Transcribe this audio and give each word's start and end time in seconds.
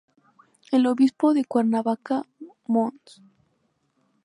El 0.71 0.87
Obispo 0.87 1.35
de 1.35 1.45
Cuernavaca 1.45 2.23
Mons. 2.65 3.21